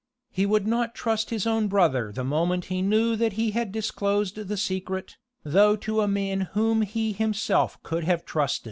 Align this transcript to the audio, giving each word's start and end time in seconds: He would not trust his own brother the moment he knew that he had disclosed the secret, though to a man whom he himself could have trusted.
He 0.31 0.47
would 0.47 0.65
not 0.65 0.95
trust 0.95 1.29
his 1.29 1.45
own 1.45 1.67
brother 1.67 2.11
the 2.11 2.23
moment 2.23 2.65
he 2.73 2.81
knew 2.81 3.15
that 3.17 3.33
he 3.33 3.51
had 3.51 3.71
disclosed 3.71 4.33
the 4.47 4.57
secret, 4.57 5.15
though 5.43 5.75
to 5.75 6.01
a 6.01 6.07
man 6.07 6.49
whom 6.55 6.81
he 6.81 7.11
himself 7.13 7.77
could 7.83 8.05
have 8.05 8.25
trusted. 8.25 8.59